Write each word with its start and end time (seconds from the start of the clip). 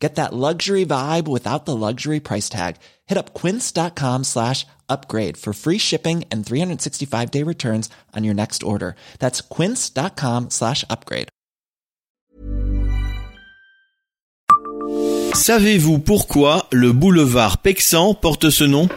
Get 0.00 0.14
that 0.14 0.32
luxury 0.32 0.86
vibe 0.86 1.28
without 1.28 1.66
the 1.66 1.76
luxury 1.76 2.20
price 2.20 2.48
tag. 2.48 2.76
Hit 3.06 3.18
up 3.18 3.34
quince.com 3.34 4.24
slash 4.24 4.66
upgrade 4.88 5.36
for 5.36 5.52
free 5.52 5.78
shipping 5.78 6.24
and 6.32 6.44
365 6.44 7.30
day 7.30 7.42
returns 7.44 7.90
on 8.16 8.24
your 8.24 8.34
next 8.34 8.62
order. 8.62 8.96
That's 9.18 9.42
quince.com 9.42 10.48
slash 10.50 10.84
upgrade. 10.88 11.28
Savez-vous 15.34 16.00
pourquoi 16.00 16.66
le 16.72 16.92
boulevard 16.92 17.58
Pexan 17.58 18.14
porte 18.14 18.50
ce 18.50 18.64
nom? 18.64 18.88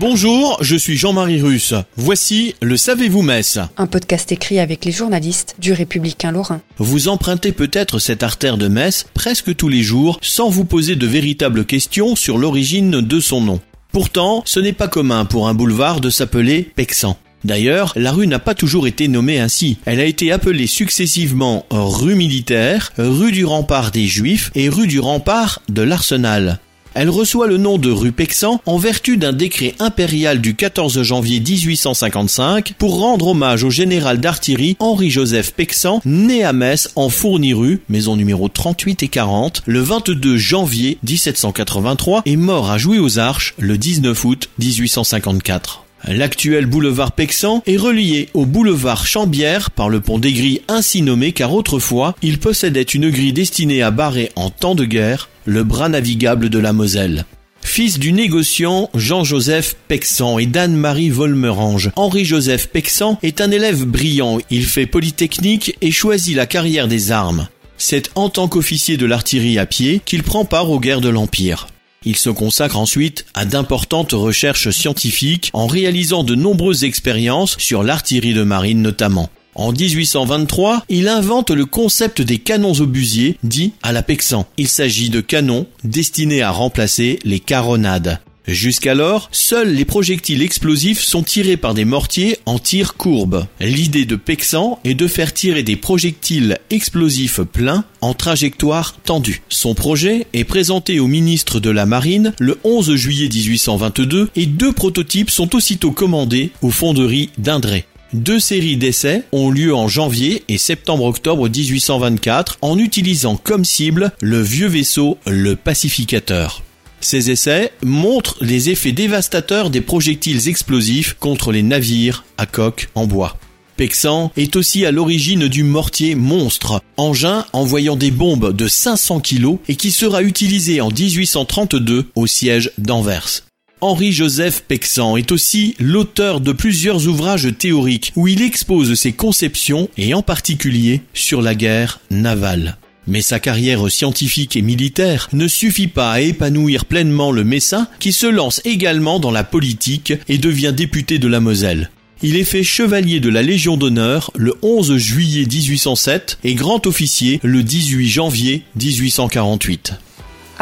Bonjour, 0.00 0.56
je 0.62 0.76
suis 0.76 0.96
Jean-Marie 0.96 1.42
Russe. 1.42 1.74
Voici 1.94 2.54
le 2.62 2.78
Savez-vous 2.78 3.20
Metz 3.20 3.58
Un 3.76 3.86
podcast 3.86 4.32
écrit 4.32 4.58
avec 4.58 4.86
les 4.86 4.92
journalistes 4.92 5.56
du 5.58 5.74
Républicain 5.74 6.32
Lorrain. 6.32 6.62
Vous 6.78 7.08
empruntez 7.08 7.52
peut-être 7.52 7.98
cette 7.98 8.22
artère 8.22 8.56
de 8.56 8.66
Metz 8.66 9.04
presque 9.12 9.54
tous 9.54 9.68
les 9.68 9.82
jours 9.82 10.18
sans 10.22 10.48
vous 10.48 10.64
poser 10.64 10.96
de 10.96 11.06
véritables 11.06 11.66
questions 11.66 12.16
sur 12.16 12.38
l'origine 12.38 13.02
de 13.02 13.20
son 13.20 13.42
nom. 13.42 13.60
Pourtant, 13.92 14.42
ce 14.46 14.58
n'est 14.58 14.72
pas 14.72 14.88
commun 14.88 15.26
pour 15.26 15.48
un 15.48 15.54
boulevard 15.54 16.00
de 16.00 16.08
s'appeler 16.08 16.62
Pexan. 16.62 17.18
D'ailleurs, 17.44 17.92
la 17.94 18.12
rue 18.12 18.26
n'a 18.26 18.38
pas 18.38 18.54
toujours 18.54 18.86
été 18.86 19.06
nommée 19.06 19.38
ainsi. 19.38 19.76
Elle 19.84 20.00
a 20.00 20.06
été 20.06 20.32
appelée 20.32 20.66
successivement 20.66 21.66
rue 21.70 22.14
militaire, 22.14 22.94
rue 22.96 23.32
du 23.32 23.44
rempart 23.44 23.90
des 23.90 24.06
Juifs 24.06 24.50
et 24.54 24.70
rue 24.70 24.86
du 24.86 24.98
rempart 24.98 25.60
de 25.68 25.82
l'Arsenal. 25.82 26.58
Elle 26.92 27.08
reçoit 27.08 27.46
le 27.46 27.56
nom 27.56 27.78
de 27.78 27.90
rue 27.90 28.10
Pexan 28.10 28.60
en 28.66 28.76
vertu 28.76 29.16
d'un 29.16 29.32
décret 29.32 29.74
impérial 29.78 30.40
du 30.40 30.56
14 30.56 31.02
janvier 31.02 31.38
1855 31.38 32.74
pour 32.78 32.98
rendre 32.98 33.28
hommage 33.28 33.62
au 33.62 33.70
général 33.70 34.18
d'artillerie 34.18 34.76
Henri-Joseph 34.80 35.52
Pexan, 35.52 36.00
né 36.04 36.42
à 36.42 36.52
Metz 36.52 36.90
en 36.96 37.08
Fourni-rue, 37.08 37.80
maison 37.88 38.16
numéro 38.16 38.48
38 38.48 39.04
et 39.04 39.08
40, 39.08 39.62
le 39.66 39.80
22 39.80 40.36
janvier 40.36 40.98
1783 41.04 42.22
et 42.26 42.36
mort 42.36 42.72
à 42.72 42.78
Jouy 42.78 42.98
aux 42.98 43.20
Arches 43.20 43.54
le 43.58 43.78
19 43.78 44.24
août 44.24 44.48
1854. 44.58 45.84
L'actuel 46.08 46.66
boulevard 46.66 47.12
Pexan 47.12 47.62
est 47.66 47.76
relié 47.76 48.30
au 48.32 48.46
boulevard 48.46 49.06
Chambière 49.06 49.70
par 49.70 49.90
le 49.90 50.00
pont 50.00 50.18
des 50.18 50.32
Grilles 50.32 50.62
ainsi 50.66 51.02
nommé 51.02 51.32
car 51.32 51.52
autrefois 51.52 52.16
il 52.22 52.38
possédait 52.38 52.82
une 52.82 53.10
grille 53.10 53.34
destinée 53.34 53.82
à 53.82 53.90
barrer 53.90 54.32
en 54.34 54.50
temps 54.50 54.74
de 54.74 54.86
guerre 54.86 55.28
le 55.50 55.64
bras 55.64 55.88
navigable 55.88 56.48
de 56.48 56.60
la 56.60 56.72
Moselle. 56.72 57.24
Fils 57.60 57.98
du 57.98 58.12
négociant 58.12 58.88
Jean-Joseph 58.94 59.76
Pexan 59.88 60.38
et 60.38 60.46
d'Anne-Marie 60.46 61.10
Volmerange, 61.10 61.90
Henri-Joseph 61.96 62.68
Pexan 62.68 63.18
est 63.22 63.40
un 63.40 63.50
élève 63.50 63.84
brillant. 63.84 64.38
Il 64.50 64.64
fait 64.64 64.86
polytechnique 64.86 65.76
et 65.80 65.90
choisit 65.90 66.36
la 66.36 66.46
carrière 66.46 66.86
des 66.86 67.10
armes. 67.10 67.48
C'est 67.78 68.10
en 68.14 68.28
tant 68.28 68.46
qu'officier 68.46 68.96
de 68.96 69.06
l'artillerie 69.06 69.58
à 69.58 69.66
pied 69.66 70.00
qu'il 70.04 70.22
prend 70.22 70.44
part 70.44 70.70
aux 70.70 70.78
guerres 70.78 71.00
de 71.00 71.08
l'Empire. 71.08 71.66
Il 72.04 72.16
se 72.16 72.30
consacre 72.30 72.78
ensuite 72.78 73.26
à 73.34 73.44
d'importantes 73.44 74.12
recherches 74.12 74.70
scientifiques 74.70 75.50
en 75.52 75.66
réalisant 75.66 76.22
de 76.22 76.36
nombreuses 76.36 76.84
expériences 76.84 77.58
sur 77.58 77.82
l'artillerie 77.82 78.34
de 78.34 78.44
marine 78.44 78.82
notamment. 78.82 79.28
En 79.60 79.72
1823, 79.72 80.84
il 80.88 81.06
invente 81.06 81.50
le 81.50 81.66
concept 81.66 82.22
des 82.22 82.38
canons 82.38 82.80
obusiers, 82.80 83.36
dit 83.42 83.74
à 83.82 83.92
la 83.92 84.02
Pexan. 84.02 84.46
Il 84.56 84.68
s'agit 84.68 85.10
de 85.10 85.20
canons 85.20 85.66
destinés 85.84 86.40
à 86.40 86.50
remplacer 86.50 87.18
les 87.24 87.40
caronades. 87.40 88.20
Jusqu'alors, 88.48 89.28
seuls 89.32 89.74
les 89.74 89.84
projectiles 89.84 90.40
explosifs 90.40 91.02
sont 91.02 91.22
tirés 91.22 91.58
par 91.58 91.74
des 91.74 91.84
mortiers 91.84 92.38
en 92.46 92.58
tir 92.58 92.94
courbe. 92.94 93.46
L'idée 93.60 94.06
de 94.06 94.16
Pexan 94.16 94.78
est 94.84 94.94
de 94.94 95.06
faire 95.06 95.34
tirer 95.34 95.62
des 95.62 95.76
projectiles 95.76 96.56
explosifs 96.70 97.42
pleins 97.42 97.84
en 98.00 98.14
trajectoire 98.14 98.96
tendue. 99.04 99.42
Son 99.50 99.74
projet 99.74 100.26
est 100.32 100.44
présenté 100.44 101.00
au 101.00 101.06
ministre 101.06 101.60
de 101.60 101.68
la 101.68 101.84
Marine 101.84 102.32
le 102.38 102.58
11 102.64 102.94
juillet 102.94 103.28
1822 103.28 104.30
et 104.36 104.46
deux 104.46 104.72
prototypes 104.72 105.28
sont 105.28 105.54
aussitôt 105.54 105.92
commandés 105.92 106.50
aux 106.62 106.70
fonderies 106.70 107.28
d'Indray. 107.36 107.84
Deux 108.12 108.40
séries 108.40 108.76
d'essais 108.76 109.22
ont 109.30 109.50
lieu 109.50 109.72
en 109.72 109.86
janvier 109.86 110.42
et 110.48 110.58
septembre-octobre 110.58 111.48
1824 111.48 112.58
en 112.60 112.76
utilisant 112.76 113.36
comme 113.36 113.64
cible 113.64 114.10
le 114.20 114.42
vieux 114.42 114.66
vaisseau 114.66 115.16
le 115.26 115.54
Pacificateur. 115.54 116.64
Ces 117.00 117.30
essais 117.30 117.72
montrent 117.84 118.36
les 118.40 118.68
effets 118.68 118.90
dévastateurs 118.90 119.70
des 119.70 119.80
projectiles 119.80 120.48
explosifs 120.48 121.14
contre 121.20 121.52
les 121.52 121.62
navires 121.62 122.24
à 122.36 122.46
coque 122.46 122.88
en 122.96 123.06
bois. 123.06 123.36
Pexan 123.76 124.32
est 124.36 124.56
aussi 124.56 124.84
à 124.84 124.90
l'origine 124.90 125.46
du 125.46 125.62
mortier 125.62 126.16
monstre, 126.16 126.82
engin 126.96 127.46
envoyant 127.52 127.96
des 127.96 128.10
bombes 128.10 128.54
de 128.54 128.66
500 128.66 129.20
kg 129.20 129.56
et 129.68 129.76
qui 129.76 129.92
sera 129.92 130.22
utilisé 130.22 130.80
en 130.80 130.90
1832 130.90 132.06
au 132.16 132.26
siège 132.26 132.72
d'Anvers. 132.76 133.44
Henri-Joseph 133.82 134.64
Pexan 134.68 135.16
est 135.16 135.32
aussi 135.32 135.74
l'auteur 135.78 136.40
de 136.40 136.52
plusieurs 136.52 137.08
ouvrages 137.08 137.48
théoriques 137.58 138.12
où 138.14 138.28
il 138.28 138.42
expose 138.42 138.94
ses 138.94 139.12
conceptions 139.12 139.88
et 139.96 140.12
en 140.12 140.22
particulier 140.22 141.00
sur 141.14 141.40
la 141.40 141.54
guerre 141.54 142.00
navale. 142.10 142.76
Mais 143.06 143.22
sa 143.22 143.40
carrière 143.40 143.90
scientifique 143.90 144.54
et 144.54 144.62
militaire 144.62 145.28
ne 145.32 145.48
suffit 145.48 145.88
pas 145.88 146.12
à 146.12 146.20
épanouir 146.20 146.84
pleinement 146.84 147.32
le 147.32 147.42
Messin 147.42 147.88
qui 147.98 148.12
se 148.12 148.26
lance 148.26 148.60
également 148.64 149.18
dans 149.18 149.30
la 149.30 149.44
politique 149.44 150.12
et 150.28 150.36
devient 150.36 150.74
député 150.76 151.18
de 151.18 151.28
la 151.28 151.40
Moselle. 151.40 151.90
Il 152.22 152.36
est 152.36 152.44
fait 152.44 152.62
chevalier 152.62 153.18
de 153.18 153.30
la 153.30 153.40
Légion 153.40 153.78
d'honneur 153.78 154.30
le 154.36 154.54
11 154.60 154.98
juillet 154.98 155.46
1807 155.50 156.38
et 156.44 156.54
grand 156.54 156.86
officier 156.86 157.40
le 157.42 157.62
18 157.62 158.08
janvier 158.08 158.62
1848. 158.76 159.94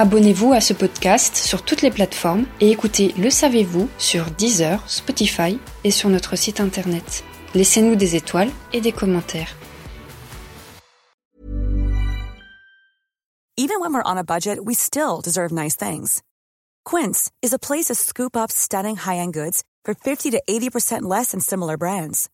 Abonnez-vous 0.01 0.53
à 0.53 0.61
ce 0.61 0.75
podcast 0.75 1.35
sur 1.35 1.65
toutes 1.65 1.83
les 1.83 1.91
plateformes 1.91 2.47
et 2.61 2.71
écoutez 2.71 3.13
Le 3.19 3.31
Savez-vous 3.31 3.89
sur 3.99 4.31
Deezer, 4.31 4.81
Spotify 4.89 5.59
et 5.83 5.91
sur 5.91 6.09
notre 6.09 6.37
site 6.37 6.61
internet. 6.61 7.25
Laissez-nous 7.57 7.97
des 7.97 8.15
étoiles 8.15 8.53
et 8.73 8.81
des 8.81 8.93
commentaires. 8.93 9.57
Even 13.57 13.81
when 13.81 13.93
we're 13.93 14.05
on 14.07 14.17
a 14.17 14.23
budget, 14.23 14.65
we 14.65 14.77
still 14.77 15.21
deserve 15.21 15.51
nice 15.51 15.75
things. 15.75 16.23
Quince 16.85 17.33
is 17.43 17.53
a 17.53 17.59
place 17.59 17.87
to 17.87 17.97
scoop 17.97 18.37
up 18.37 18.53
stunning 18.53 18.95
high-end 18.95 19.33
goods 19.33 19.65
for 19.85 19.95
50 19.95 20.31
to 20.31 20.41
80% 20.49 21.03
less 21.03 21.33
than 21.33 21.41
similar 21.41 21.77
brands. 21.77 22.29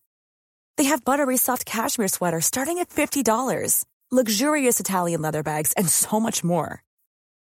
They 0.77 0.83
have 0.83 1.03
buttery 1.03 1.37
soft 1.37 1.65
cashmere 1.65 2.09
sweaters 2.09 2.45
starting 2.45 2.77
at 2.77 2.91
$50, 2.91 3.85
luxurious 4.11 4.79
Italian 4.79 5.23
leather 5.23 5.41
bags, 5.41 5.73
and 5.75 5.89
so 5.89 6.19
much 6.19 6.43
more. 6.43 6.83